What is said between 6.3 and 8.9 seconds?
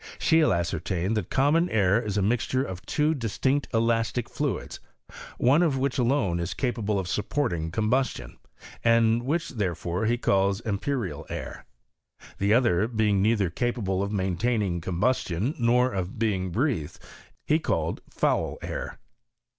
is capable of supporting combustion, PROGRESS OF CHEMISTRY IV